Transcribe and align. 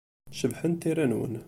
Cebḥent 0.39 0.79
tira-nwent. 0.81 1.37